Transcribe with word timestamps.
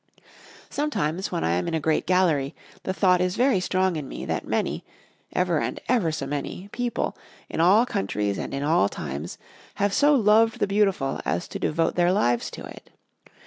Sometimes, 0.71 1.31
when 1.31 1.43
I 1.43 1.51
am 1.51 1.67
in 1.67 1.75
a 1.75 1.79
great 1.79 2.07
gallery, 2.07 2.55
the 2.81 2.91
thought 2.91 3.21
is 3.21 3.35
very 3.35 3.59
strong 3.59 3.97
in 3.97 4.07
me, 4.09 4.25
that 4.25 4.47
many 4.47 4.83
(ever, 5.31 5.59
and 5.59 5.79
ever 5.87 6.11
so 6.11 6.25
many) 6.25 6.69
people, 6.71 7.15
in 7.51 7.61
all 7.61 7.85
countries 7.85 8.39
and 8.39 8.51
in 8.51 8.63
all 8.63 8.89
times, 8.89 9.37
have 9.75 9.93
so 9.93 10.15
loved 10.15 10.57
the 10.57 10.65
beautiful 10.65 11.21
as 11.23 11.47
to 11.49 11.59
devote 11.59 11.93
their 11.93 12.11
lives 12.11 12.49
to 12.49 12.65
it. 12.65 12.89